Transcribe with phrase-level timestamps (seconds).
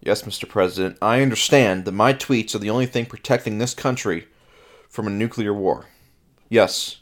[0.00, 0.48] Yes, Mr.
[0.48, 4.28] President, I understand that my tweets are the only thing protecting this country
[4.88, 5.86] from a nuclear war.
[6.48, 6.98] Yes,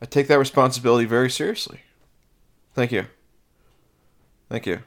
[0.00, 1.80] I take that responsibility very seriously.
[2.74, 3.06] Thank you.
[4.48, 4.80] Thank you.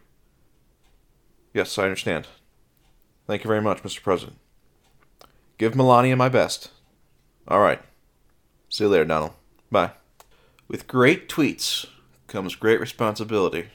[1.53, 2.27] Yes, I understand.
[3.27, 4.01] Thank you very much, Mr.
[4.01, 4.37] President.
[5.57, 6.71] Give Melania my best.
[7.47, 7.81] All right.
[8.69, 9.33] See you later, Donald.
[9.69, 9.91] Bye.
[10.67, 11.85] With great tweets
[12.27, 13.67] comes great responsibility.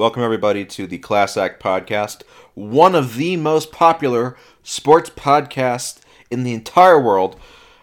[0.00, 2.22] Welcome, everybody, to the Class Act Podcast,
[2.54, 6.00] one of the most popular sports podcasts
[6.30, 7.38] in the entire world.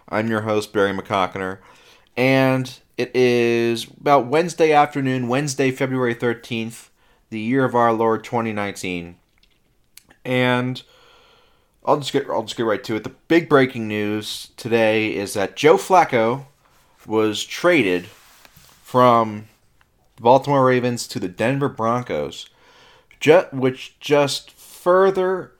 [0.08, 1.58] I'm your host, Barry McCockiner,
[2.16, 6.88] and it is about Wednesday afternoon, Wednesday, February 13th,
[7.30, 9.14] the year of our Lord 2019.
[10.24, 10.82] And
[11.84, 13.04] I'll just get I'll just get right to it.
[13.04, 16.46] The big breaking news today is that Joe Flacco
[17.06, 19.46] was traded from
[20.20, 22.48] Baltimore Ravens to the Denver Broncos,
[23.52, 25.52] which just further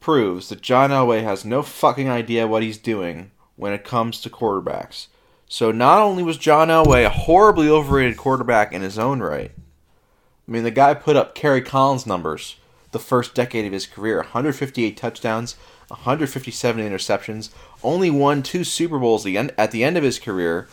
[0.00, 4.30] proves that John Elway has no fucking idea what he's doing when it comes to
[4.30, 5.06] quarterbacks.
[5.48, 10.50] So not only was John Elway a horribly overrated quarterback in his own right, I
[10.50, 12.56] mean the guy put up Kerry Collins numbers
[12.92, 15.56] the first decade of his career, 158 touchdowns,
[15.88, 17.50] 157 interceptions,
[17.82, 20.68] only won two Super Bowls at the end of his career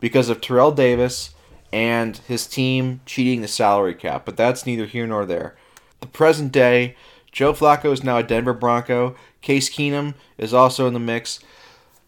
[0.00, 1.34] because of Terrell Davis
[1.72, 5.56] and his team cheating the salary cap, but that's neither here nor there.
[6.00, 6.96] The present day,
[7.30, 9.14] Joe Flacco is now a Denver Bronco.
[9.40, 11.40] Case Keenum is also in the mix.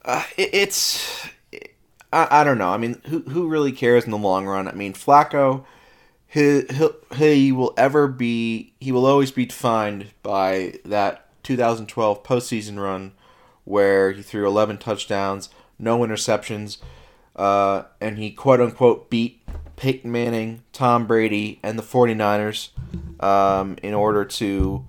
[0.04, 1.28] Uh, it, it's
[2.12, 2.70] I, I don't know.
[2.70, 4.68] I mean, who who really cares in the long run?
[4.68, 5.64] I mean, Flacco,
[6.26, 6.62] he
[7.16, 13.12] he, he will ever be he will always be defined by that 2012 postseason run
[13.64, 15.48] where he threw 11 touchdowns,
[15.78, 16.78] no interceptions,
[17.36, 19.42] uh, and he quote unquote beat
[19.76, 22.70] Peyton Manning, Tom Brady, and the 49ers
[23.22, 24.84] um, in order to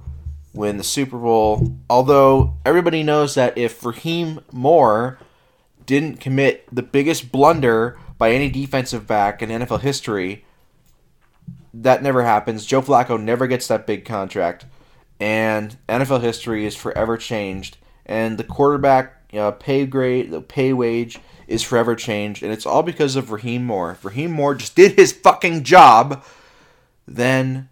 [0.53, 1.75] win the Super Bowl.
[1.89, 5.17] Although everybody knows that if Rahim Moore
[5.85, 10.45] didn't commit the biggest blunder by any defensive back in NFL history,
[11.73, 12.65] that never happens.
[12.65, 14.65] Joe Flacco never gets that big contract,
[15.19, 17.77] and NFL history is forever changed.
[18.05, 22.83] And the quarterback uh, pay grade, the pay wage is forever changed, and it's all
[22.83, 23.91] because of Rahim Moore.
[23.91, 26.23] If Rahim Moore just did his fucking job,
[27.07, 27.69] then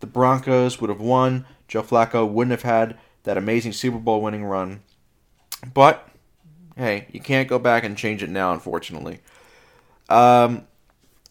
[0.00, 1.46] the Broncos would have won.
[1.68, 4.82] Joe Flacco wouldn't have had that amazing Super Bowl winning run.
[5.72, 6.08] But
[6.76, 9.20] hey, you can't go back and change it now, unfortunately.
[10.08, 10.66] Um,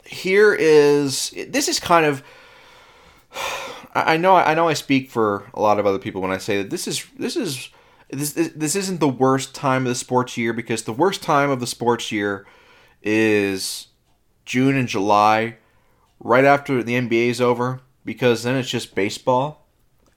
[0.05, 2.23] here is this is kind of.
[3.93, 6.59] I know I know I speak for a lot of other people when I say
[6.61, 7.69] that this is this is
[8.11, 11.59] this, this isn't the worst time of the sports year because the worst time of
[11.59, 12.45] the sports year
[13.01, 13.87] is
[14.45, 15.57] June and July,
[16.19, 19.65] right after the NBA is over, because then it's just baseball.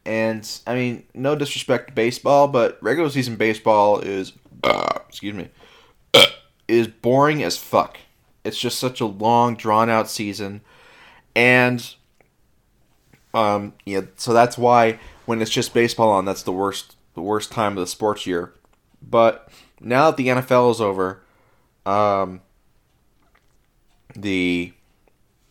[0.04, 5.48] And I mean, no disrespect to baseball, but regular season baseball is, uh, excuse me,
[6.68, 7.98] is boring as fuck.
[8.42, 10.60] It's just such a long, drawn out season,
[11.34, 11.94] and
[13.32, 17.52] um, yeah, so that's why when it's just baseball on, that's the worst the worst
[17.52, 18.52] time of the sports year.
[19.02, 19.48] But
[19.80, 21.22] now that the NFL is over,
[21.86, 22.40] um,
[24.16, 24.72] the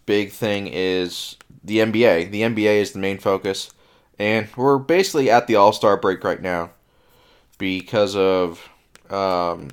[0.06, 2.32] big thing is the NBA.
[2.32, 3.72] The NBA is the main focus,
[4.20, 6.72] and we're basically at the All Star break right now
[7.58, 8.70] because of.
[9.10, 9.70] Um,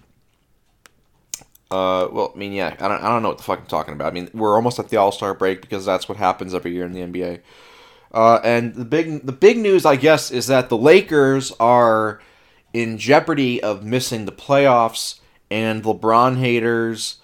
[1.70, 3.94] uh, well, I mean, yeah, I don't, I don't know what the fuck I'm talking
[3.94, 4.08] about.
[4.08, 6.84] I mean, we're almost at the All Star break because that's what happens every year
[6.84, 7.40] in the NBA.
[8.12, 12.20] Uh, and the big the big news, I guess, is that the Lakers are
[12.72, 15.20] in jeopardy of missing the playoffs,
[15.50, 17.16] and LeBron haters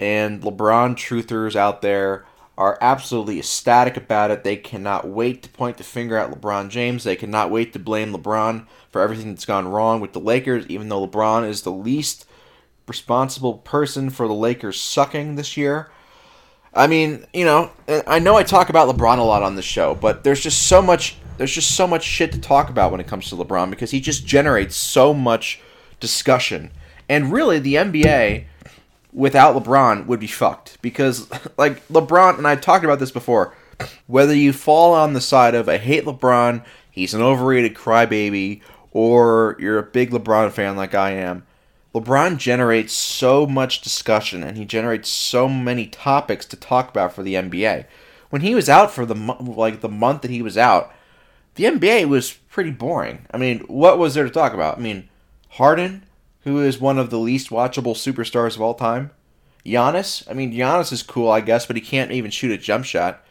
[0.00, 2.26] and LeBron truthers out there
[2.56, 4.44] are absolutely ecstatic about it.
[4.44, 7.04] They cannot wait to point the finger at LeBron James.
[7.04, 10.88] They cannot wait to blame LeBron for everything that's gone wrong with the Lakers, even
[10.88, 12.26] though LeBron is the least
[12.86, 15.90] responsible person for the Lakers sucking this year.
[16.74, 17.70] I mean, you know,
[18.06, 20.82] I know I talk about LeBron a lot on the show, but there's just so
[20.82, 23.90] much there's just so much shit to talk about when it comes to LeBron because
[23.90, 25.60] he just generates so much
[25.98, 26.70] discussion.
[27.08, 28.44] And really the NBA
[29.12, 33.54] without LeBron would be fucked because like LeBron and I talked about this before,
[34.06, 38.60] whether you fall on the side of I hate LeBron, he's an overrated crybaby,
[38.92, 41.44] or you're a big LeBron fan like I am,
[41.94, 47.22] LeBron generates so much discussion and he generates so many topics to talk about for
[47.22, 47.86] the NBA.
[48.30, 50.92] When he was out for the like the month that he was out,
[51.54, 53.26] the NBA was pretty boring.
[53.30, 54.78] I mean, what was there to talk about?
[54.78, 55.08] I mean,
[55.50, 56.04] Harden,
[56.40, 59.12] who is one of the least watchable superstars of all time.
[59.64, 62.84] Giannis, I mean, Giannis is cool, I guess, but he can't even shoot a jump
[62.84, 63.24] shot.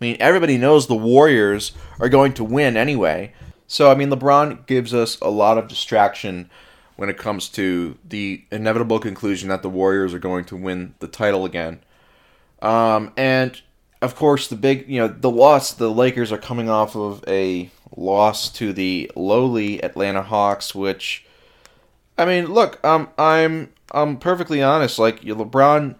[0.00, 3.32] I mean, everybody knows the Warriors are going to win anyway.
[3.66, 6.50] So, I mean, LeBron gives us a lot of distraction
[7.00, 11.08] when it comes to the inevitable conclusion that the Warriors are going to win the
[11.08, 11.80] title again.
[12.60, 13.58] Um, and
[14.02, 17.70] of course, the big, you know, the loss, the Lakers are coming off of a
[17.96, 21.24] loss to the lowly Atlanta Hawks, which,
[22.18, 24.98] I mean, look, um, I'm, I'm perfectly honest.
[24.98, 25.94] Like LeBron,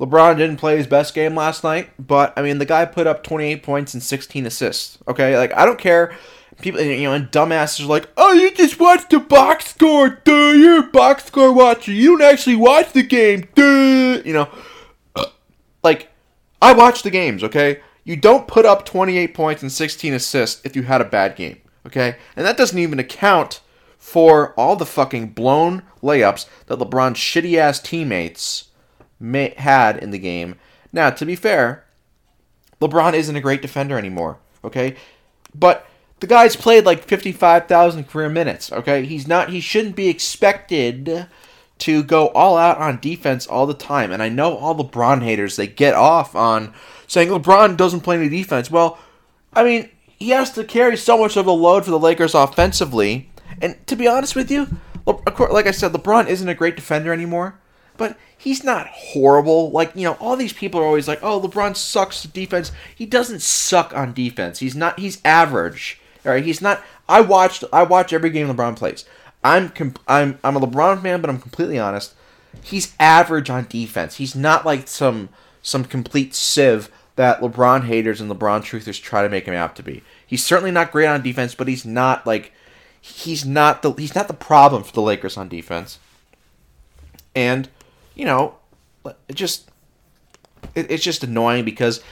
[0.00, 3.22] LeBron didn't play his best game last night, but I mean, the guy put up
[3.22, 4.98] 28 points and 16 assists.
[5.06, 6.12] Okay, like I don't care.
[6.60, 10.52] People, you know, and dumbasses are like, "Oh, you just watch the box score, duh.
[10.52, 11.92] You're a box score watcher.
[11.92, 14.48] You don't actually watch the game, duh." You know,
[15.82, 16.10] like
[16.62, 17.80] I watch the games, okay?
[18.04, 21.60] You don't put up 28 points and 16 assists if you had a bad game,
[21.86, 22.16] okay?
[22.36, 23.60] And that doesn't even account
[23.98, 28.68] for all the fucking blown layups that LeBron's shitty ass teammates
[29.18, 30.56] may, had in the game.
[30.92, 31.84] Now, to be fair,
[32.80, 34.96] LeBron isn't a great defender anymore, okay?
[35.54, 35.86] But
[36.24, 39.04] the guy's played like 55,000 career minutes, okay?
[39.04, 41.26] He's not he shouldn't be expected
[41.80, 44.10] to go all out on defense all the time.
[44.10, 46.72] And I know all LeBron haters, they get off on
[47.06, 48.70] saying oh, LeBron doesn't play any defense.
[48.70, 48.98] Well,
[49.52, 53.28] I mean, he has to carry so much of the load for the Lakers offensively.
[53.60, 54.66] And to be honest with you,
[55.06, 57.60] like I said, LeBron isn't a great defender anymore,
[57.98, 59.70] but he's not horrible.
[59.72, 62.72] Like, you know, all these people are always like, oh, LeBron sucks defense.
[62.94, 64.60] He doesn't suck on defense.
[64.60, 66.00] He's not, he's average.
[66.24, 66.82] All right, he's not.
[67.08, 69.04] I watched, I watch every game LeBron plays.
[69.44, 72.14] I'm comp- I'm I'm a LeBron fan, but I'm completely honest.
[72.62, 74.16] He's average on defense.
[74.16, 75.28] He's not like some
[75.62, 79.82] some complete sieve that LeBron haters and LeBron truthers try to make him out to
[79.82, 80.02] be.
[80.26, 82.52] He's certainly not great on defense, but he's not like
[83.00, 85.98] he's not the he's not the problem for the Lakers on defense.
[87.34, 87.68] And
[88.14, 88.56] you know,
[89.04, 89.70] it just
[90.74, 92.02] it, it's just annoying because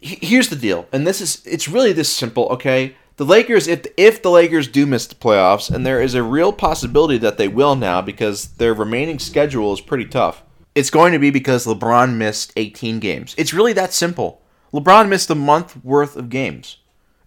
[0.00, 2.48] here's the deal, and this is it's really this simple.
[2.50, 6.22] Okay, the Lakers, if if the Lakers do miss the playoffs, and there is a
[6.22, 10.42] real possibility that they will now because their remaining schedule is pretty tough,
[10.74, 13.34] it's going to be because LeBron missed 18 games.
[13.38, 14.42] It's really that simple.
[14.74, 16.76] LeBron missed a month worth of games.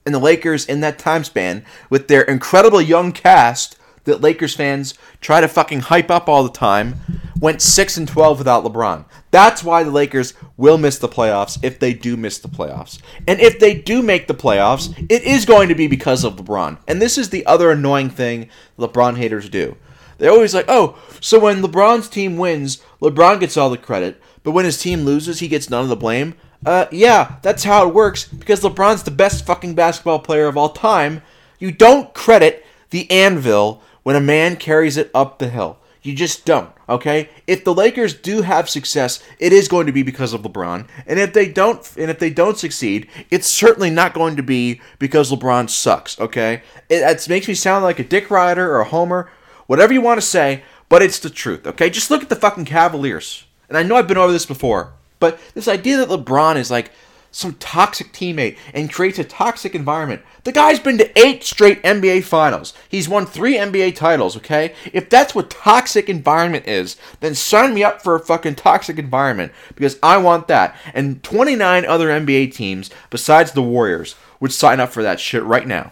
[0.06, 3.79] And the Lakers, in that time span, with their incredible young cast
[4.10, 6.96] that Lakers fans try to fucking hype up all the time,
[7.40, 9.06] went 6 and 12 without LeBron.
[9.32, 13.00] That's why the Lakers will miss the playoffs if they do miss the playoffs.
[13.28, 16.78] And if they do make the playoffs, it is going to be because of LeBron.
[16.88, 19.78] And this is the other annoying thing LeBron haters do.
[20.18, 24.52] They're always like, oh, so when LeBron's team wins, LeBron gets all the credit, but
[24.52, 26.36] when his team loses, he gets none of the blame.
[26.66, 30.70] Uh, yeah, that's how it works because LeBron's the best fucking basketball player of all
[30.70, 31.22] time.
[31.58, 35.78] You don't credit the anvil when a man carries it up the hill.
[36.02, 37.30] You just don't, okay?
[37.46, 40.88] If the Lakers do have success, it is going to be because of LeBron.
[41.06, 44.80] And if they don't and if they don't succeed, it's certainly not going to be
[44.98, 46.62] because LeBron sucks, okay?
[46.88, 49.30] It, it makes me sound like a dick rider or a homer,
[49.68, 51.90] whatever you want to say, but it's the truth, okay?
[51.90, 53.46] Just look at the fucking Cavaliers.
[53.68, 56.92] And I know I've been over this before, but this idea that LeBron is like
[57.32, 60.22] some toxic teammate and creates a toxic environment.
[60.44, 62.74] The guy's been to eight straight NBA finals.
[62.88, 64.74] He's won three NBA titles, okay?
[64.92, 69.52] If that's what toxic environment is, then sign me up for a fucking toxic environment
[69.76, 70.76] because I want that.
[70.94, 75.68] And 29 other NBA teams besides the Warriors would sign up for that shit right
[75.68, 75.92] now.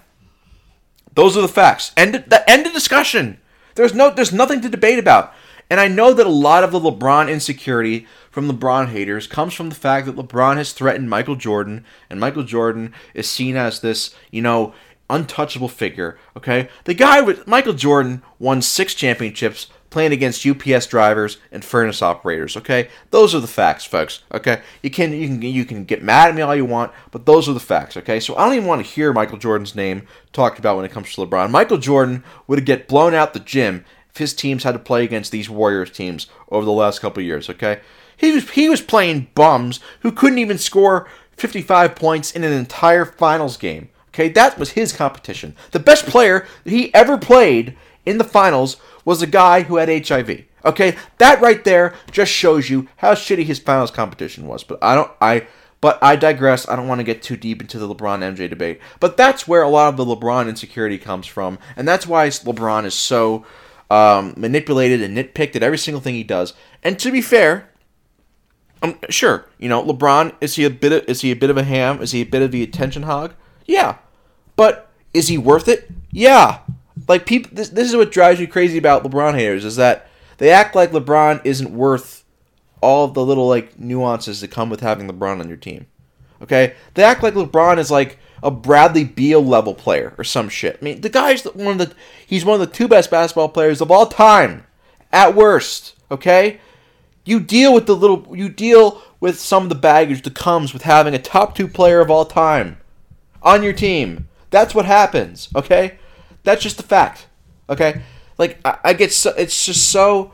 [1.13, 1.93] Those are the facts.
[1.97, 3.39] End the end of discussion.
[3.73, 5.33] There's no there's nothing to debate about.
[5.69, 9.69] And I know that a lot of the LeBron insecurity from LeBron haters comes from
[9.69, 14.13] the fact that LeBron has threatened Michael Jordan, and Michael Jordan is seen as this,
[14.29, 14.75] you know,
[15.09, 16.19] untouchable figure.
[16.37, 22.03] Okay, the guy with Michael Jordan won six championships playing against UPS drivers and furnace
[22.03, 22.55] operators.
[22.55, 24.21] Okay, those are the facts, folks.
[24.31, 27.25] Okay, you can you can you can get mad at me all you want, but
[27.25, 27.97] those are the facts.
[27.97, 30.91] Okay, so I don't even want to hear Michael Jordan's name talked about when it
[30.91, 31.49] comes to LeBron.
[31.49, 35.31] Michael Jordan would get blown out the gym if his teams had to play against
[35.31, 37.79] these Warriors teams over the last couple years, okay?
[38.17, 41.07] He was he was playing bums who couldn't even score
[41.37, 43.89] 55 points in an entire finals game.
[44.09, 45.55] Okay, that was his competition.
[45.71, 50.43] The best player he ever played in the finals was a guy who had HIV.
[50.65, 54.63] Okay, that right there just shows you how shitty his finals competition was.
[54.63, 55.47] But I don't I
[55.79, 56.67] But I digress.
[56.67, 58.81] I don't want to get too deep into the LeBron MJ debate.
[58.99, 61.59] But that's where a lot of the LeBron insecurity comes from.
[61.75, 63.45] And that's why LeBron is so
[63.91, 66.53] um, manipulated and nitpicked at every single thing he does.
[66.83, 67.69] And to be fair,
[68.81, 71.57] um, sure, you know, LeBron is he a bit of, is he a bit of
[71.57, 72.01] a ham?
[72.01, 73.33] Is he a bit of the attention hog?
[73.65, 73.97] Yeah.
[74.55, 75.89] But is he worth it?
[76.11, 76.59] Yeah.
[77.07, 80.51] Like people this, this is what drives you crazy about LeBron haters is that they
[80.51, 82.23] act like LeBron isn't worth
[82.81, 85.87] all the little like nuances that come with having LeBron on your team.
[86.41, 86.75] Okay?
[86.93, 90.77] They act like LeBron is like a Bradley Beal level player or some shit.
[90.79, 93.81] I mean, the guy's one of the he's one of the two best basketball players
[93.81, 94.65] of all time
[95.11, 96.59] at worst, okay?
[97.27, 100.83] You deal with the little you deal with some of the baggage that comes with
[100.83, 102.77] having a top 2 player of all time
[103.43, 104.29] on your team.
[104.49, 105.99] That's what happens, okay?
[106.43, 107.27] That's just the fact,
[107.69, 108.01] okay?
[108.37, 110.31] Like I, I get so it's just so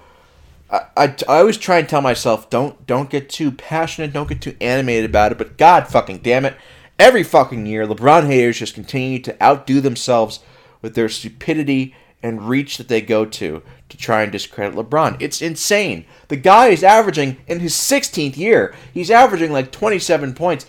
[0.69, 4.41] I, I, I always try and tell myself don't don't get too passionate, don't get
[4.41, 6.55] too animated about it, but god fucking damn it,
[6.99, 10.41] every fucking year LeBron haters just continue to outdo themselves
[10.83, 15.17] with their stupidity and reach that they go to to try and discredit LeBron.
[15.19, 16.05] It's insane.
[16.29, 20.65] The guy is averaging in his 16th year, he's averaging like 27 points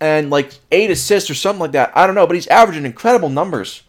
[0.00, 1.96] and like 8 assists or something like that.
[1.96, 3.84] I don't know, but he's averaging incredible numbers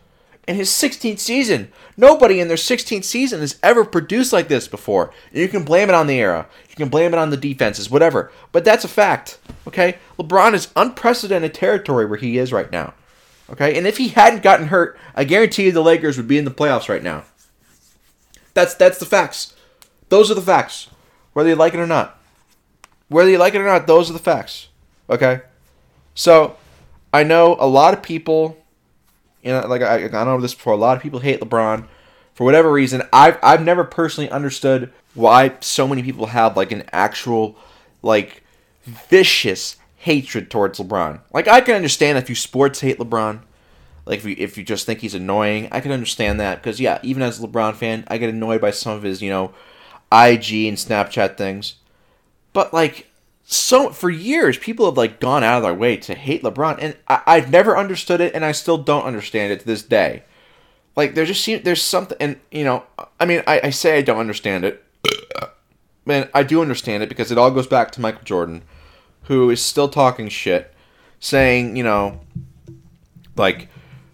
[0.47, 1.71] in his 16th season.
[1.97, 5.11] Nobody in their 16th season has ever produced like this before.
[5.31, 6.47] You can blame it on the era.
[6.69, 8.31] You can blame it on the defenses, whatever.
[8.51, 9.39] But that's a fact.
[9.67, 9.97] Okay?
[10.19, 12.93] LeBron is unprecedented territory where he is right now.
[13.49, 13.75] Okay?
[13.75, 16.51] And if he hadn't gotten hurt, I guarantee you the Lakers would be in the
[16.51, 17.23] playoffs right now.
[18.55, 19.53] That's that's the facts.
[20.09, 20.89] Those are the facts.
[21.33, 22.19] Whether you like it or not.
[23.09, 24.69] Whether you like it or not, those are the facts.
[25.07, 25.41] Okay?
[26.15, 26.57] So,
[27.13, 28.57] I know a lot of people
[29.45, 30.74] you know, like I, I know this before.
[30.74, 31.88] A lot of people hate LeBron
[32.33, 33.03] for whatever reason.
[33.13, 37.55] I've I've never personally understood why so many people have like an actual
[38.01, 38.43] like
[38.83, 41.19] vicious hatred towards LeBron.
[41.31, 43.41] Like I can understand if you sports hate LeBron.
[44.05, 47.00] Like if you if you just think he's annoying, I can understand that because yeah,
[47.01, 49.53] even as a LeBron fan, I get annoyed by some of his you know
[50.12, 51.75] IG and Snapchat things.
[52.53, 53.07] But like
[53.47, 56.95] so for years people have like gone out of their way to hate LeBron, and
[57.07, 60.24] I, I've never understood it, and I still don't understand it to this day.
[60.95, 62.83] Like there just seems there's something, and you know,
[63.19, 64.83] I mean, I, I say I don't understand it,
[66.05, 68.63] man, I do understand it because it all goes back to Michael Jordan,
[69.24, 70.74] who is still talking shit,
[71.19, 72.21] saying you know,
[73.35, 73.67] like,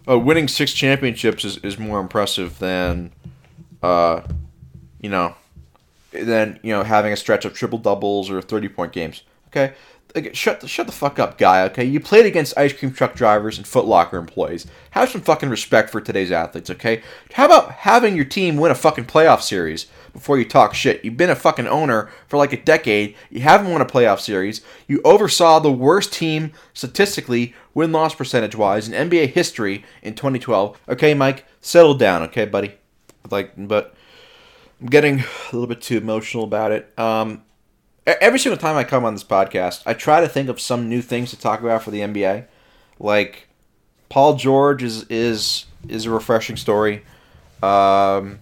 [0.08, 3.12] uh, winning six championships is, is more impressive than,
[3.82, 4.22] uh,
[5.00, 5.34] you know,
[6.12, 9.22] than you know having a stretch of triple doubles or thirty point games.
[9.48, 9.74] Okay,
[10.14, 11.62] like, shut the, shut the fuck up, guy.
[11.64, 14.66] Okay, you played against ice cream truck drivers and Foot Locker employees.
[14.90, 16.70] Have some fucking respect for today's athletes.
[16.70, 21.04] Okay, how about having your team win a fucking playoff series before you talk shit?
[21.04, 23.14] You've been a fucking owner for like a decade.
[23.30, 24.60] You haven't won a playoff series.
[24.86, 30.78] You oversaw the worst team statistically, win loss percentage wise, in NBA history in 2012.
[30.88, 32.22] Okay, Mike, settle down.
[32.22, 32.74] Okay, buddy.
[33.30, 33.94] Like, but
[34.80, 36.92] I'm getting a little bit too emotional about it.
[36.98, 37.42] Um,
[38.06, 41.00] every single time I come on this podcast, I try to think of some new
[41.00, 42.46] things to talk about for the NBA.
[42.98, 43.48] Like
[44.08, 47.02] Paul George is is is a refreshing story.
[47.62, 48.40] Um,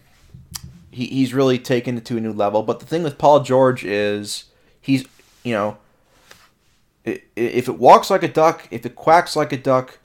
[1.01, 2.63] he, he's really taken it to a new level.
[2.63, 4.45] But the thing with Paul George is
[4.81, 5.07] he's
[5.43, 5.79] you know
[7.05, 9.99] if it walks like a duck, if it quacks like a duck,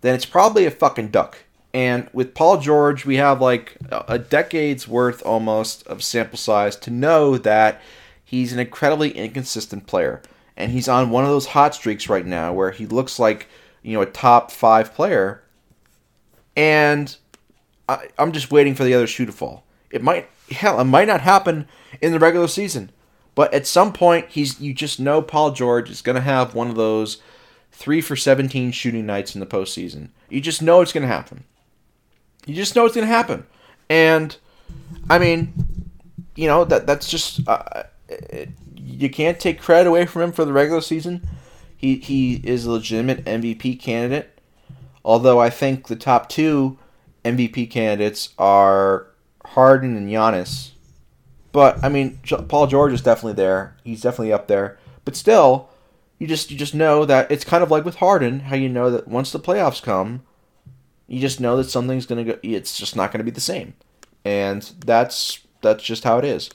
[0.00, 1.38] then it's probably a fucking duck.
[1.72, 6.90] And with Paul George, we have like a decade's worth almost of sample size to
[6.90, 7.80] know that
[8.24, 10.20] he's an incredibly inconsistent player.
[10.56, 13.46] And he's on one of those hot streaks right now where he looks like,
[13.82, 15.44] you know, a top five player.
[16.56, 17.16] And
[17.88, 19.64] I, am just waiting for the other shoe to fall.
[19.90, 21.68] It might, hell, it might not happen
[22.00, 22.90] in the regular season.
[23.34, 26.68] But at some point, he's you just know Paul George is going to have one
[26.68, 27.22] of those
[27.72, 30.10] three for 17 shooting nights in the postseason.
[30.28, 31.44] You just know it's going to happen.
[32.46, 33.46] You just know it's going to happen.
[33.88, 34.36] And
[35.08, 35.54] I mean,
[36.34, 37.84] you know that that's just uh,
[38.76, 41.26] you can't take credit away from him for the regular season.
[41.76, 44.38] He he is a legitimate MVP candidate.
[45.04, 46.78] Although I think the top two
[47.24, 49.06] MVP candidates are
[49.50, 50.70] Harden and Giannis.
[51.52, 53.76] But I mean, Paul George is definitely there.
[53.82, 54.78] He's definitely up there.
[55.04, 55.68] But still,
[56.18, 58.90] you just you just know that it's kind of like with Harden, how you know
[58.90, 60.22] that once the playoffs come,
[61.08, 62.38] you just know that something's gonna go.
[62.42, 63.74] It's just not gonna be the same,
[64.24, 66.50] and that's that's just how it is.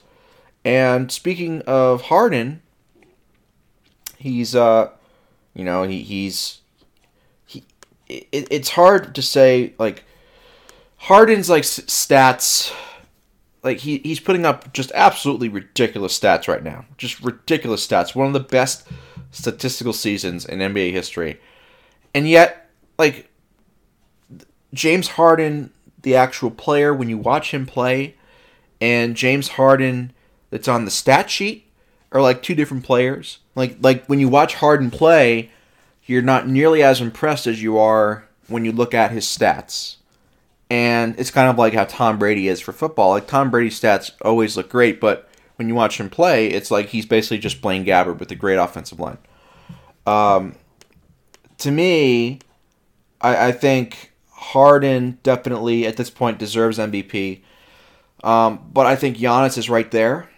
[0.64, 2.62] And speaking of Harden,
[4.16, 4.90] he's uh,
[5.54, 6.60] you know, he he's
[7.44, 7.64] he.
[8.08, 10.04] It, it's hard to say like
[10.96, 12.72] Harden's like stats.
[13.66, 16.84] Like he, he's putting up just absolutely ridiculous stats right now.
[16.98, 18.14] Just ridiculous stats.
[18.14, 18.86] One of the best
[19.32, 21.40] statistical seasons in NBA history.
[22.14, 23.28] And yet, like
[24.72, 28.14] James Harden, the actual player, when you watch him play,
[28.80, 30.12] and James Harden
[30.50, 31.68] that's on the stat sheet
[32.12, 33.40] are like two different players.
[33.56, 35.50] Like like when you watch Harden play,
[36.04, 39.96] you're not nearly as impressed as you are when you look at his stats.
[40.68, 43.10] And it's kind of like how Tom Brady is for football.
[43.10, 46.88] Like Tom Brady's stats always look great, but when you watch him play, it's like
[46.88, 49.18] he's basically just Blaine Gabbert with a great offensive line.
[50.06, 50.54] Um,
[51.58, 52.40] to me,
[53.20, 57.42] I, I think Harden definitely at this point deserves MVP.
[58.22, 60.28] Um, but I think Giannis is right there.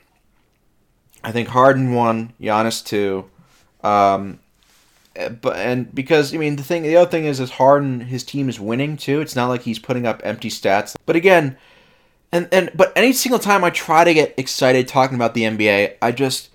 [1.24, 3.28] I think Harden won, Giannis two.
[3.82, 4.40] Um,
[5.40, 8.48] but and because I mean the thing, the other thing is, is Harden his team
[8.48, 9.20] is winning too.
[9.20, 10.96] It's not like he's putting up empty stats.
[11.06, 11.56] But again,
[12.32, 15.96] and and but any single time I try to get excited talking about the NBA,
[16.00, 16.50] I just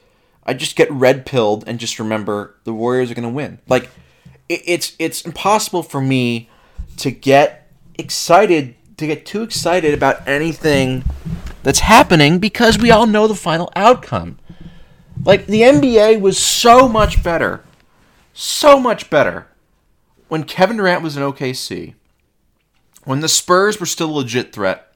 [0.45, 3.59] I just get red pilled and just remember the Warriors are going to win.
[3.67, 3.89] Like
[4.49, 6.49] it, it's it's impossible for me
[6.97, 11.03] to get excited to get too excited about anything
[11.63, 14.37] that's happening because we all know the final outcome.
[15.23, 17.63] Like the NBA was so much better,
[18.33, 19.47] so much better
[20.27, 21.93] when Kevin Durant was in OKC,
[23.03, 24.93] when the Spurs were still a legit threat,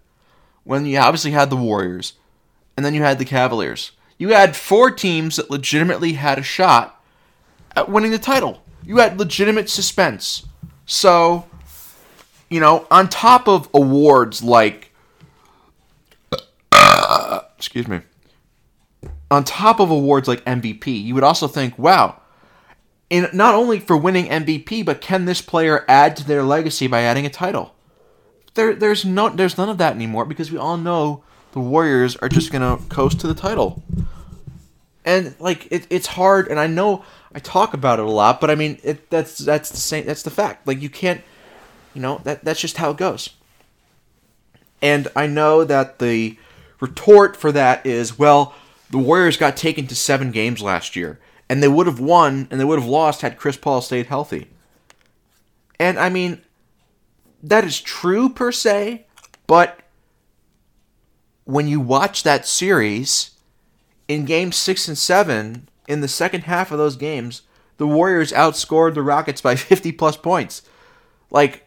[0.63, 2.13] when you obviously had the Warriors,
[2.75, 3.91] and then you had the Cavaliers.
[4.17, 7.01] You had four teams that legitimately had a shot
[7.75, 8.63] at winning the title.
[8.84, 10.46] You had legitimate suspense.
[10.86, 11.46] So,
[12.50, 14.91] you know, on top of awards like
[17.58, 18.01] excuse me.
[19.29, 22.22] On top of awards like MVP, you would also think, wow,
[23.10, 27.02] in not only for winning MVP, but can this player add to their legacy by
[27.02, 27.74] adding a title?
[28.54, 32.30] There, there's no, there's none of that anymore because we all know the Warriors are
[32.30, 33.84] just gonna coast to the title.
[35.06, 38.50] And like it, it's hard, and I know I talk about it a lot, but
[38.52, 40.68] I mean it, that's that's the same that's the fact.
[40.68, 41.22] Like you can't,
[41.94, 43.30] you know that that's just how it goes.
[44.82, 46.38] And I know that the
[46.80, 48.54] retort for that is, well,
[48.90, 52.60] the Warriors got taken to seven games last year, and they would have won and
[52.60, 54.48] they would have lost had Chris Paul stayed healthy.
[55.80, 56.42] And I mean,
[57.44, 59.06] that is true per se,
[59.46, 59.80] but
[61.46, 63.32] when you watch that series
[64.08, 67.44] in games six and seven, in the second half of those games,
[67.78, 70.62] the Warriors outscored the Rockets by 50 plus points.
[71.30, 71.66] Like,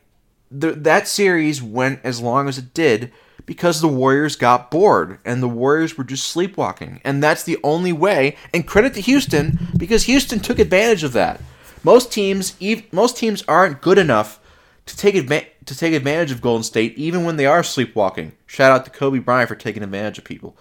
[0.51, 3.13] the, that series went as long as it did
[3.47, 7.01] because the Warriors got bored and the Warriors were just sleepwalking.
[7.05, 8.37] And that's the only way.
[8.53, 11.41] And credit to Houston because Houston took advantage of that.
[11.83, 12.57] Most teams,
[12.93, 14.41] most teams aren't good enough
[14.87, 18.33] to take adva- to take advantage of Golden State, even when they are sleepwalking.
[18.47, 20.57] Shout out to Kobe Bryant for taking advantage of people.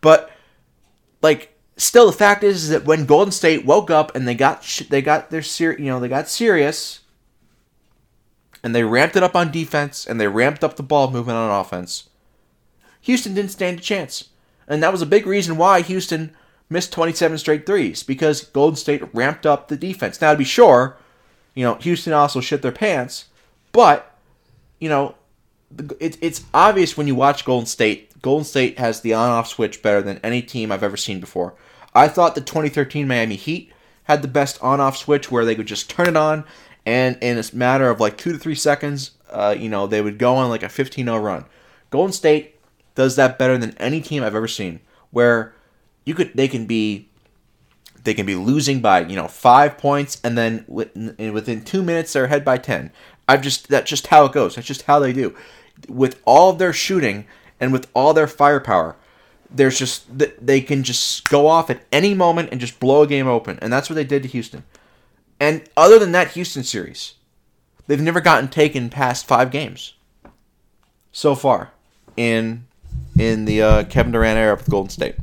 [0.00, 0.30] But
[1.22, 4.64] like, still, the fact is, is that when Golden State woke up and they got
[4.64, 7.00] sh- they got their ser- you know they got serious,
[8.62, 11.60] and they ramped it up on defense and they ramped up the ball movement on
[11.60, 12.08] offense.
[13.02, 14.28] Houston didn't stand a chance,
[14.68, 16.34] and that was a big reason why Houston
[16.70, 20.20] missed 27 straight threes because Golden State ramped up the defense.
[20.20, 20.96] Now, to be sure,
[21.54, 23.26] you know Houston also shit their pants,
[23.72, 24.16] but
[24.78, 25.16] you know
[26.00, 28.20] it, it's obvious when you watch Golden State.
[28.22, 31.54] Golden State has the on-off switch better than any team I've ever seen before.
[31.94, 33.72] I thought the 2013 Miami Heat
[34.04, 36.44] had the best on-off switch where they could just turn it on,
[36.84, 40.18] and in a matter of like two to three seconds, uh, you know, they would
[40.18, 41.44] go on like a 15-0 run.
[41.90, 42.56] Golden State
[42.94, 44.80] does that better than any team I've ever seen.
[45.10, 45.54] Where
[46.04, 47.08] you could they can be
[48.04, 52.24] they can be losing by you know five points and then within two minutes they're
[52.24, 52.90] ahead by ten.
[53.28, 54.56] I've just that's just how it goes.
[54.56, 55.34] That's just how they do.
[55.88, 57.26] With all of their shooting
[57.60, 58.96] and with all their firepower,
[59.50, 63.28] there's just they can just go off at any moment and just blow a game
[63.28, 64.64] open, and that's what they did to Houston.
[65.42, 67.14] And other than that Houston series,
[67.88, 69.94] they've never gotten taken past five games
[71.10, 71.72] so far
[72.16, 72.68] in
[73.18, 75.16] in the uh, Kevin Durant era with Golden State.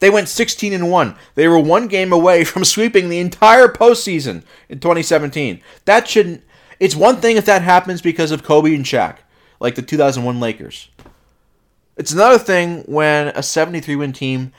[0.00, 1.16] They went 16 and 1.
[1.36, 5.62] They were one game away from sweeping the entire postseason in 2017.
[5.86, 6.44] That shouldn't.
[6.78, 9.20] It's one thing if that happens because of Kobe and Shaq,
[9.58, 10.90] like the 2001 Lakers.
[11.96, 14.52] It's another thing when a 73 win team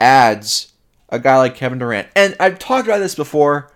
[0.00, 0.74] adds
[1.08, 2.08] a guy like Kevin Durant.
[2.14, 3.70] And I've talked about this before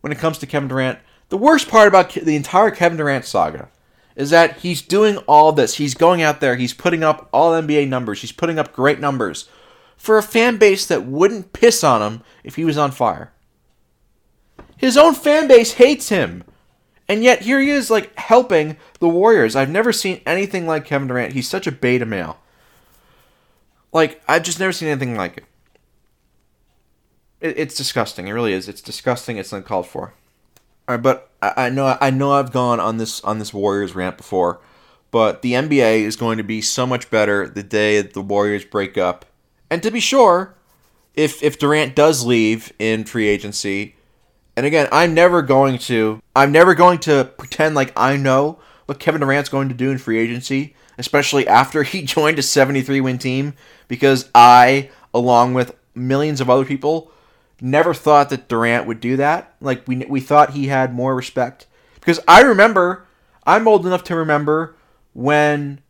[0.00, 0.98] when it comes to Kevin Durant.
[1.28, 3.68] The worst part about the entire Kevin Durant saga
[4.16, 5.74] is that he's doing all this.
[5.74, 9.48] He's going out there, he's putting up all NBA numbers, he's putting up great numbers
[9.96, 13.32] for a fan base that wouldn't piss on him if he was on fire.
[14.76, 16.44] His own fan base hates him.
[17.08, 19.56] And yet here he is like helping the Warriors.
[19.56, 21.32] I've never seen anything like Kevin Durant.
[21.32, 22.38] He's such a beta male.
[23.92, 25.44] Like I've just never seen anything like it.
[27.40, 28.28] It, it's disgusting.
[28.28, 28.68] It really is.
[28.68, 29.36] It's disgusting.
[29.36, 30.14] It's uncalled for.
[30.88, 33.94] All right, but I, I know I know I've gone on this on this Warriors
[33.94, 34.60] rant before,
[35.10, 38.96] but the NBA is going to be so much better the day the Warriors break
[38.96, 39.24] up.
[39.70, 40.54] And to be sure,
[41.14, 43.96] if if Durant does leave in free agency,
[44.56, 48.98] and again, I'm never going to I'm never going to pretend like I know what
[48.98, 53.18] Kevin Durant's going to do in free agency, especially after he joined a 73 win
[53.18, 53.54] team
[53.88, 57.12] because I along with millions of other people
[57.60, 59.54] never thought that Durant would do that.
[59.60, 63.06] Like we we thought he had more respect because I remember
[63.46, 64.76] I'm old enough to remember
[65.14, 65.80] when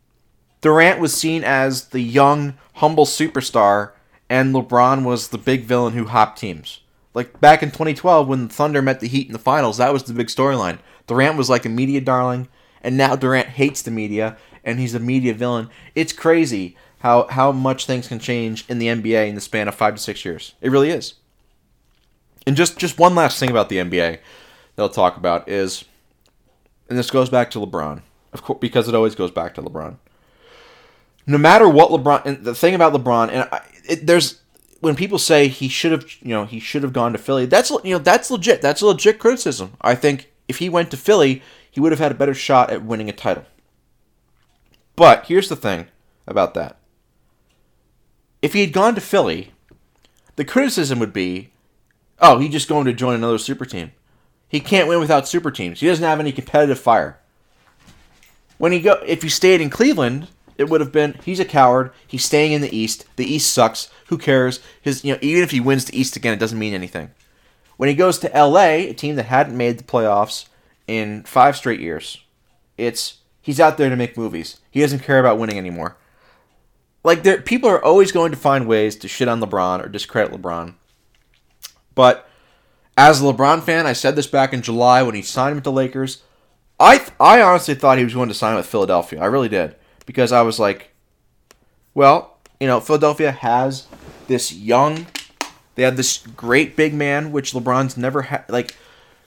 [0.60, 3.92] Durant was seen as the young humble superstar
[4.28, 6.80] and LeBron was the big villain who hopped teams.
[7.14, 10.04] Like back in 2012 when the Thunder met the Heat in the finals, that was
[10.04, 10.78] the big storyline.
[11.06, 12.48] Durant was like a media darling
[12.82, 15.70] and now Durant hates the media and he's a media villain.
[15.94, 19.74] It's crazy how how much things can change in the NBA in the span of
[19.74, 20.54] 5 to 6 years.
[20.60, 21.14] It really is.
[22.48, 24.20] And just just one last thing about the NBA
[24.76, 25.84] that I'll talk about is,
[26.88, 28.00] and this goes back to LeBron,
[28.32, 29.98] of course, because it always goes back to LeBron.
[31.26, 34.40] No matter what LeBron, and the thing about LeBron, and I, it, there's
[34.80, 37.44] when people say he should have, you know, he should have gone to Philly.
[37.44, 38.62] That's you know that's legit.
[38.62, 39.74] That's a legit criticism.
[39.82, 42.82] I think if he went to Philly, he would have had a better shot at
[42.82, 43.44] winning a title.
[44.96, 45.88] But here's the thing
[46.26, 46.78] about that.
[48.40, 49.52] If he had gone to Philly,
[50.36, 51.50] the criticism would be
[52.20, 53.92] Oh, he's just going to join another super team.
[54.48, 55.80] He can't win without super teams.
[55.80, 57.18] He doesn't have any competitive fire.
[58.56, 61.92] When he go, if he stayed in Cleveland, it would have been he's a coward.
[62.06, 63.04] He's staying in the East.
[63.16, 63.88] The East sucks.
[64.06, 64.60] Who cares?
[64.82, 67.10] His you know even if he wins the East again, it doesn't mean anything.
[67.76, 70.46] When he goes to L.A., a team that hadn't made the playoffs
[70.88, 72.24] in five straight years,
[72.76, 74.58] it's he's out there to make movies.
[74.70, 75.96] He doesn't care about winning anymore.
[77.04, 80.32] Like there, people are always going to find ways to shit on LeBron or discredit
[80.32, 80.74] LeBron.
[81.98, 82.30] But
[82.96, 85.72] as a LeBron fan, I said this back in July when he signed with the
[85.72, 86.22] Lakers.
[86.78, 89.20] I th- I honestly thought he was going to sign with Philadelphia.
[89.20, 89.74] I really did
[90.06, 90.92] because I was like,
[91.94, 93.88] well, you know, Philadelphia has
[94.28, 95.08] this young,
[95.74, 98.44] they have this great big man, which LeBron's never had.
[98.48, 98.76] Like,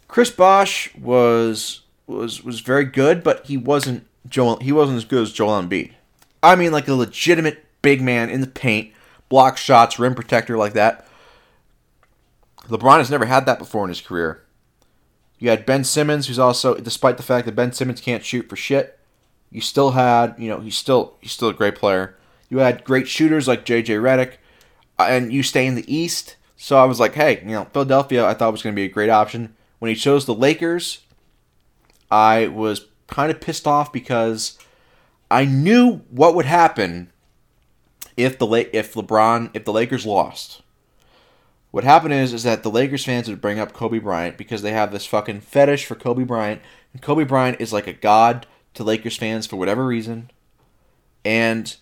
[0.07, 4.59] Chris Bosh was was was very good, but he wasn't Joel.
[4.61, 5.91] He wasn't as good as Joel Embiid.
[6.41, 8.93] I mean, like a legitimate big man in the paint,
[9.27, 11.05] block shots, rim protector like that.
[12.67, 14.43] LeBron has never had that before in his career.
[15.39, 18.55] You had Ben Simmons, who's also, despite the fact that Ben Simmons can't shoot for
[18.55, 18.99] shit,
[19.49, 22.15] you still had, you know, he's still he's still a great player.
[22.49, 23.95] You had great shooters like J.J.
[23.95, 24.33] Redick,
[24.99, 26.35] uh, and you stay in the East.
[26.55, 28.89] So I was like, hey, you know, Philadelphia, I thought was going to be a
[28.89, 29.55] great option.
[29.79, 30.99] When he chose the Lakers,
[32.11, 34.59] I was kind of pissed off because
[35.31, 37.11] I knew what would happen
[38.15, 40.60] if the if LeBron if the Lakers lost.
[41.71, 44.73] What happened is is that the Lakers fans would bring up Kobe Bryant because they
[44.73, 46.61] have this fucking fetish for Kobe Bryant,
[46.93, 50.29] and Kobe Bryant is like a god to Lakers fans for whatever reason.
[51.23, 51.75] And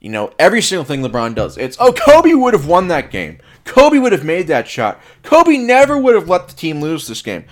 [0.00, 3.38] you know, every single thing LeBron does, it's oh Kobe would have won that game.
[3.64, 5.00] Kobe would have made that shot.
[5.22, 7.44] Kobe never would have let the team lose this game.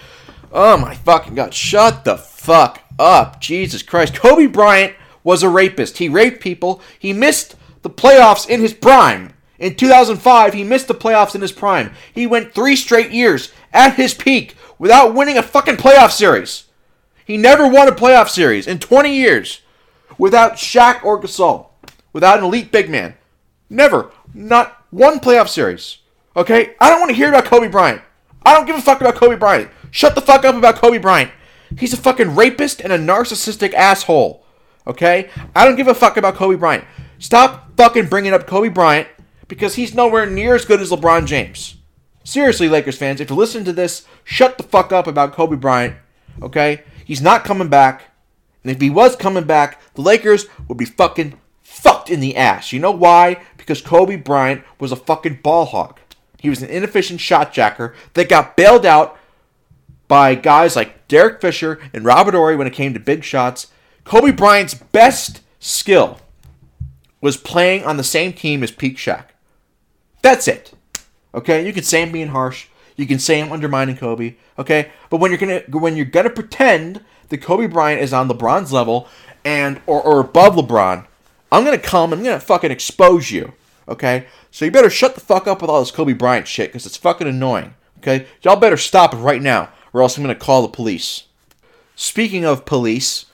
[0.52, 3.40] Oh my fucking god, shut the fuck up.
[3.40, 4.14] Jesus Christ.
[4.14, 5.98] Kobe Bryant was a rapist.
[5.98, 6.82] He raped people.
[6.98, 9.33] He missed the playoffs in his prime.
[9.58, 11.92] In 2005, he missed the playoffs in his prime.
[12.12, 16.64] He went three straight years at his peak without winning a fucking playoff series.
[17.24, 19.60] He never won a playoff series in 20 years
[20.18, 21.68] without Shaq or Gasol,
[22.12, 23.14] without an elite big man.
[23.70, 24.10] Never.
[24.34, 25.98] Not one playoff series.
[26.36, 26.74] Okay?
[26.80, 28.02] I don't want to hear about Kobe Bryant.
[28.44, 29.70] I don't give a fuck about Kobe Bryant.
[29.90, 31.30] Shut the fuck up about Kobe Bryant.
[31.78, 34.44] He's a fucking rapist and a narcissistic asshole.
[34.86, 35.30] Okay?
[35.54, 36.84] I don't give a fuck about Kobe Bryant.
[37.18, 39.08] Stop fucking bringing up Kobe Bryant
[39.54, 41.76] because he's nowhere near as good as LeBron James.
[42.24, 45.94] Seriously, Lakers fans, if you're listening to this, shut the fuck up about Kobe Bryant,
[46.42, 46.82] okay?
[47.04, 48.10] He's not coming back.
[48.64, 52.72] And if he was coming back, the Lakers would be fucking fucked in the ass.
[52.72, 53.40] You know why?
[53.56, 56.00] Because Kobe Bryant was a fucking ball hog.
[56.40, 59.16] He was an inefficient shot jacker that got bailed out
[60.08, 63.68] by guys like Derek Fisher and Robert Horry when it came to big shots.
[64.02, 66.18] Kobe Bryant's best skill
[67.20, 69.26] was playing on the same team as Peak Shaq.
[70.24, 70.72] That's it.
[71.34, 72.68] Okay, you can say I'm being harsh.
[72.96, 74.36] You can say I'm undermining Kobe.
[74.58, 78.72] Okay, but when you're gonna when you're gonna pretend that Kobe Bryant is on LeBron's
[78.72, 79.06] level
[79.44, 81.06] and or, or above LeBron,
[81.52, 82.14] I'm gonna come.
[82.14, 83.52] I'm gonna fucking expose you.
[83.86, 86.86] Okay, so you better shut the fuck up with all this Kobe Bryant shit because
[86.86, 87.74] it's fucking annoying.
[87.98, 91.24] Okay, y'all better stop it right now, or else I'm gonna call the police.
[91.96, 93.26] Speaking of police,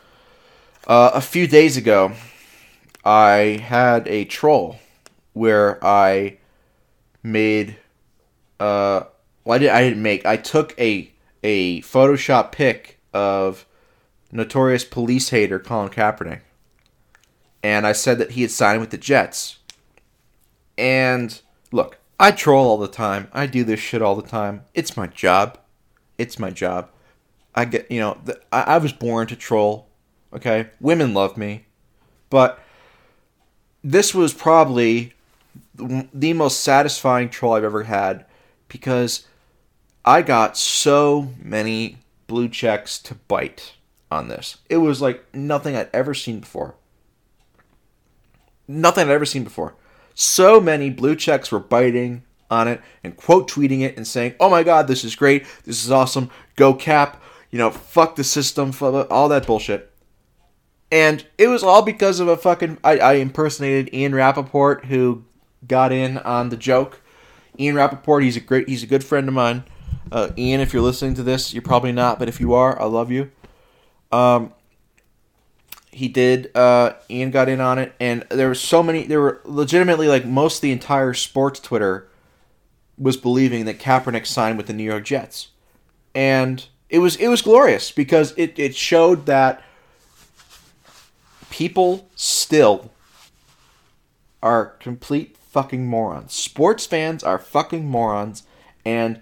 [0.88, 2.14] uh, a few days ago,
[3.04, 4.80] I had a troll
[5.34, 6.38] where I
[7.22, 7.76] made
[8.60, 9.04] uh,
[9.44, 10.26] well, I, did, I didn't make.
[10.26, 11.10] I took a
[11.42, 13.66] a Photoshop pic of
[14.30, 16.42] notorious police hater Colin Kaepernick,
[17.62, 19.58] and I said that he had signed with the Jets.
[20.76, 21.40] And
[21.72, 23.28] look, I troll all the time.
[23.32, 24.64] I do this shit all the time.
[24.74, 25.58] It's my job.
[26.18, 26.90] It's my job.
[27.54, 29.88] I get, you know, the, I, I was born to troll.
[30.32, 31.64] Okay, women love me,
[32.28, 32.60] but
[33.82, 35.14] this was probably
[36.12, 38.24] the most satisfying troll I've ever had
[38.68, 39.26] because
[40.04, 43.74] I got so many blue checks to bite
[44.10, 44.58] on this.
[44.68, 46.74] It was like nothing I'd ever seen before.
[48.66, 49.74] Nothing I'd ever seen before.
[50.14, 54.50] So many blue checks were biting on it and quote tweeting it and saying, "Oh
[54.50, 55.46] my god, this is great.
[55.64, 56.30] This is awesome.
[56.56, 57.22] Go cap.
[57.50, 59.92] You know, fuck the system, all that bullshit."
[60.92, 65.24] And it was all because of a fucking I, I impersonated Ian Rapoport who
[65.66, 67.00] got in on the joke.
[67.58, 69.64] Ian Rapoport, he's a great he's a good friend of mine.
[70.12, 72.86] Uh, Ian, if you're listening to this, you're probably not, but if you are, I
[72.86, 73.30] love you.
[74.10, 74.52] Um,
[75.92, 76.54] he did.
[76.56, 79.04] Uh, Ian got in on it, and there were so many.
[79.04, 82.08] There were legitimately like most of the entire sports Twitter
[82.96, 85.48] was believing that Kaepernick signed with the New York Jets,
[86.14, 89.62] and it was it was glorious because it it showed that
[91.50, 92.90] people still
[94.42, 96.32] are complete fucking morons.
[96.32, 98.44] Sports fans are fucking morons,
[98.84, 99.20] and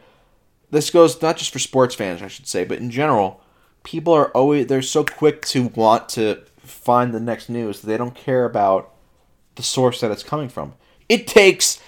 [0.70, 3.40] this goes not just for sports fans, I should say, but in general,
[3.82, 7.96] people are always they're so quick to want to find the next news that they
[7.96, 8.92] don't care about
[9.54, 10.74] the source that it's coming from.
[11.08, 11.80] It takes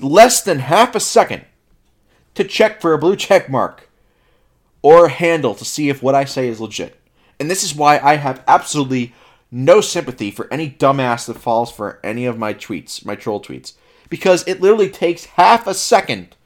[0.00, 1.46] less than half a second
[2.34, 3.88] to check for a blue check mark
[4.82, 7.00] or a handle to see if what I say is legit.
[7.40, 9.14] And this is why I have absolutely
[9.50, 13.72] no sympathy for any dumbass that falls for any of my tweets, my troll tweets,
[14.08, 16.36] because it literally takes half a second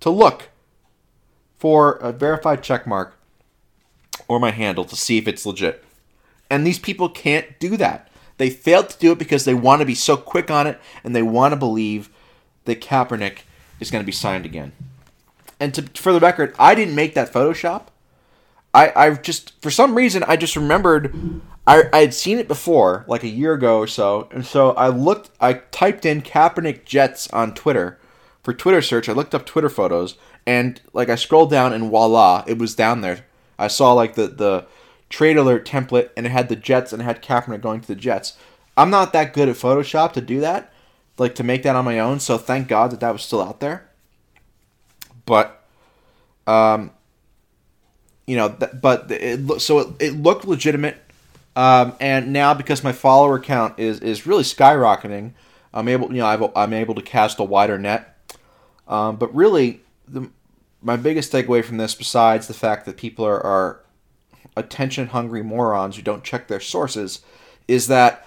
[0.00, 0.50] to look
[1.58, 3.16] for a verified check mark
[4.28, 5.84] or my handle to see if it's legit.
[6.50, 8.10] And these people can't do that.
[8.36, 11.14] They failed to do it because they want to be so quick on it and
[11.14, 12.10] they want to believe
[12.64, 13.40] that Kaepernick
[13.80, 14.72] is going to be signed again.
[15.60, 17.86] And to, for the record, I didn't make that Photoshop.
[18.74, 21.14] I, I just, for some reason, I just remembered
[21.66, 24.28] I, I had seen it before, like a year ago or so.
[24.30, 27.98] And so I looked, I typed in Kaepernick Jets on Twitter
[28.42, 29.08] for Twitter search.
[29.08, 33.00] I looked up Twitter photos and like I scrolled down and voila, it was down
[33.00, 33.24] there.
[33.58, 34.66] I saw like the, the
[35.08, 37.94] trade alert template and it had the Jets and it had Kaepernick going to the
[37.94, 38.36] Jets.
[38.76, 40.72] I'm not that good at Photoshop to do that,
[41.16, 42.20] like to make that on my own.
[42.20, 43.88] So thank God that that was still out there.
[45.24, 45.64] But,
[46.46, 46.90] um,
[48.26, 50.98] you know, th- but it so it, it looked legitimate.
[51.56, 55.32] Um, and now because my follower count is is really skyrocketing,
[55.72, 58.10] I'm able you know i am able to cast a wider net.
[58.86, 60.30] Um, but really, the,
[60.82, 63.80] my biggest takeaway from this, besides the fact that people are, are
[64.56, 67.20] attention hungry morons who don't check their sources
[67.66, 68.26] is that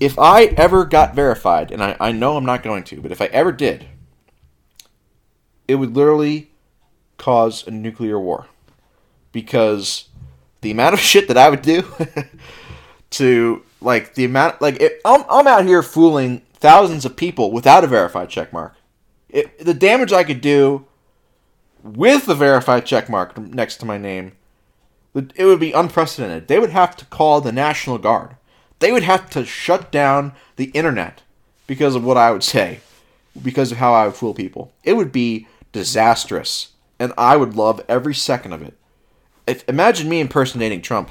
[0.00, 3.20] if I ever got verified, and I, I know I'm not going to, but if
[3.20, 3.86] I ever did,
[5.68, 6.50] it would literally
[7.18, 8.46] cause a nuclear war.
[9.32, 10.08] Because
[10.60, 11.84] the amount of shit that I would do
[13.10, 17.84] to, like, the amount, like, it, I'm, I'm out here fooling thousands of people without
[17.84, 18.72] a verified checkmark.
[19.28, 20.86] It, the damage I could do
[21.82, 24.32] with a verified checkmark next to my name
[25.14, 26.48] it would be unprecedented.
[26.48, 28.36] They would have to call the National Guard.
[28.78, 31.22] They would have to shut down the internet
[31.66, 32.80] because of what I would say,
[33.40, 34.72] because of how I would fool people.
[34.82, 38.76] It would be disastrous, and I would love every second of it.
[39.46, 41.10] If, imagine me impersonating Trump.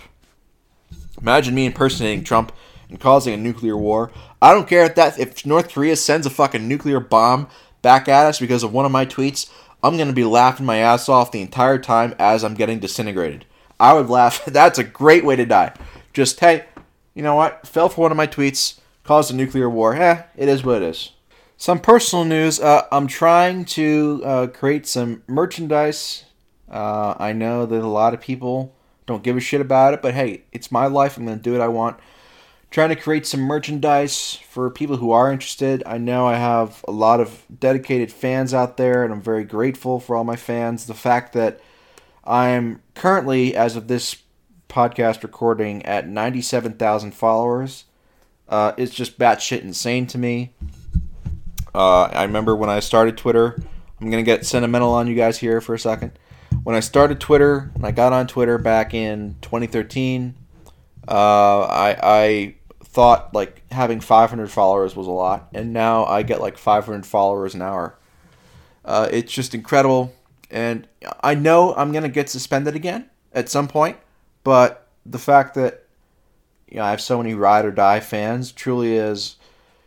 [1.19, 2.51] Imagine me impersonating Trump
[2.89, 4.11] and causing a nuclear war.
[4.41, 7.47] I don't care if that if North Korea sends a fucking nuclear bomb
[7.81, 9.49] back at us because of one of my tweets.
[9.83, 13.45] I'm gonna be laughing my ass off the entire time as I'm getting disintegrated.
[13.79, 14.45] I would laugh.
[14.45, 15.73] That's a great way to die.
[16.13, 16.65] Just, hey,
[17.13, 17.65] you know what?
[17.67, 19.95] Fell for one of my tweets, caused a nuclear war.
[19.95, 21.11] Eh, it is what it is.
[21.57, 22.59] Some personal news.
[22.59, 26.25] Uh, I'm trying to uh, create some merchandise.
[26.71, 28.73] Uh, I know that a lot of people
[29.05, 31.17] don't give a shit about it, but hey, it's my life.
[31.17, 31.99] I'm going to do what I want.
[32.71, 35.83] Trying to create some merchandise for people who are interested.
[35.85, 39.99] I know I have a lot of dedicated fans out there, and I'm very grateful
[39.99, 40.85] for all my fans.
[40.85, 41.59] The fact that
[42.23, 44.23] I'm currently, as of this
[44.69, 47.85] podcast recording, at 97,000 followers.
[48.47, 50.53] Uh, it's just batshit insane to me.
[51.75, 53.61] Uh, I remember when I started Twitter.
[53.99, 56.11] I'm gonna get sentimental on you guys here for a second.
[56.63, 60.35] When I started Twitter, when I got on Twitter back in 2013,
[61.07, 66.39] uh, I, I thought like having 500 followers was a lot, and now I get
[66.39, 67.97] like 500 followers an hour.
[68.85, 70.13] Uh, it's just incredible,
[70.51, 70.87] and
[71.23, 73.97] I know I'm gonna get suspended again at some point,
[74.43, 75.85] but the fact that
[76.67, 79.37] you know I have so many ride or die fans truly is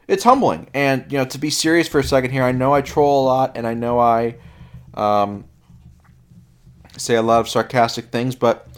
[0.09, 0.69] it's humbling.
[0.75, 3.27] And you know, to be serious for a second here, I know I troll a
[3.27, 4.37] lot, and I know I
[4.95, 5.45] um,
[6.97, 8.69] say a lot of sarcastic things, but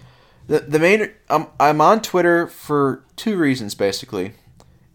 [0.47, 4.35] the the main um, I'm on Twitter for two reasons basically.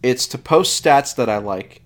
[0.04, 1.84] It's to post stats that I like,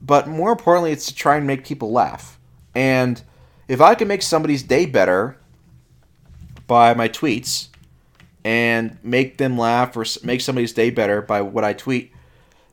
[0.00, 2.38] but more importantly, it's to try and make people laugh.
[2.74, 3.22] And
[3.66, 5.36] if I can make somebody's day better
[6.66, 7.68] by my tweets
[8.44, 12.12] and make them laugh or make somebody's day better by what I tweet,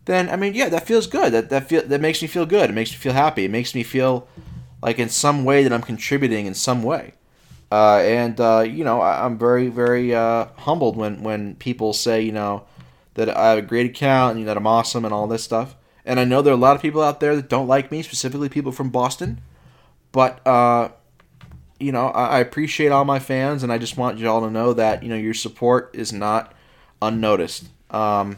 [0.06, 1.32] then I mean, yeah, that feels good.
[1.32, 2.70] That that feel that makes me feel good.
[2.70, 3.46] It makes me feel happy.
[3.46, 4.28] It makes me feel
[4.82, 7.14] like in some way that I'm contributing in some way.
[7.72, 12.22] Uh, and uh, you know, I, am very very uh, humbled when when people say
[12.22, 12.66] you know
[13.14, 15.76] that I have a great account and that I'm awesome and all this stuff.
[16.06, 18.02] And I know there are a lot of people out there that don't like me,
[18.02, 19.42] specifically people from Boston.
[20.12, 20.90] But uh,
[21.80, 24.74] you know, I, I appreciate all my fans, and I just want y'all to know
[24.74, 26.54] that you know your support is not
[27.02, 27.70] unnoticed.
[27.90, 28.38] Um,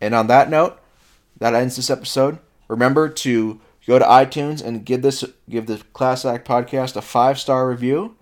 [0.00, 0.78] and on that note,
[1.38, 2.38] that ends this episode.
[2.68, 7.38] Remember to go to iTunes and give this give the Class Act podcast a five
[7.38, 8.16] star review,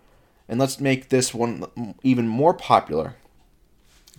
[0.53, 1.65] and let's make this one
[2.03, 3.17] even more popular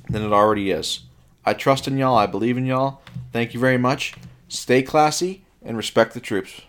[0.09, 1.01] than it already is.
[1.45, 2.17] I trust in y'all.
[2.17, 3.03] I believe in y'all.
[3.31, 4.15] Thank you very much.
[4.47, 6.61] Stay classy and respect the troops.